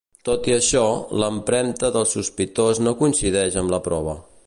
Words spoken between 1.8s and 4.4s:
del sospitós no coincideix amb la prova.